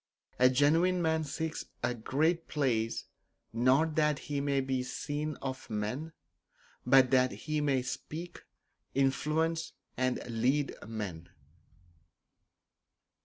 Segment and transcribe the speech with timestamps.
[0.39, 3.05] A genuine man seeks a great place,
[3.53, 6.11] not that he may be seen of men,
[6.83, 8.43] but that he may speak,
[8.95, 11.29] influence and lead men.